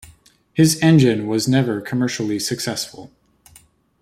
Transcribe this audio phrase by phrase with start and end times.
[0.55, 3.11] His engine was never commercially successful.